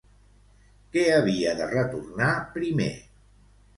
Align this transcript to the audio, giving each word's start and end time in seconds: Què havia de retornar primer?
Què 0.95 1.03
havia 1.17 1.53
de 1.61 1.67
retornar 1.75 2.31
primer? 2.59 2.93